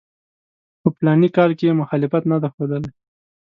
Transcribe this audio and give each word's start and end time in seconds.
په 0.81 0.87
فلاني 0.95 1.29
کال 1.37 1.51
کې 1.57 1.65
یې 1.69 1.79
مخالفت 1.81 2.23
نه 2.31 2.37
دی 2.41 2.49
ښودلی. 2.53 2.91